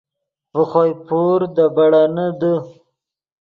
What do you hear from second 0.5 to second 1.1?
ڤے خوئے